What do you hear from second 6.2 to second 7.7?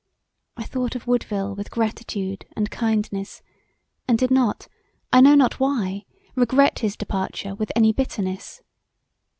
regret his departure